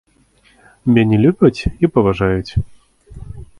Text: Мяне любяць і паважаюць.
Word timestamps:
Мяне 0.95 1.19
любяць 1.27 1.61
і 1.85 1.91
паважаюць. 1.99 2.51